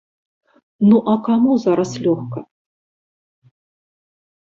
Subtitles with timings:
[0.91, 2.39] Ну, а каму зараз лёгка?